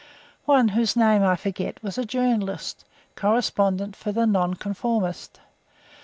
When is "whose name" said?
0.69-1.21